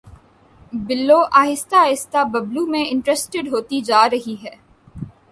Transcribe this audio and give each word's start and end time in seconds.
بلو 0.85 1.17
آہستہ 1.41 1.75
آہستہ 1.77 2.23
ببلو 2.31 2.65
میں 2.67 2.83
انٹرسٹیڈ 2.85 3.51
ہوتی 3.53 3.81
جا 3.81 4.01
رہی 4.09 4.35
ہے 4.43 4.55